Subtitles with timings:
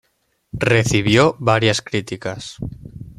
[0.57, 2.57] Recibió varias críticas.